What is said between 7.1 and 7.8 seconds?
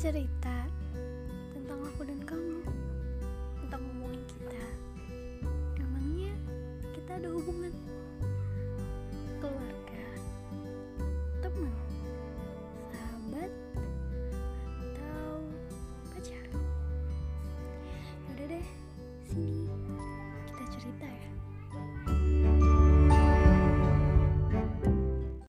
ada hubungan?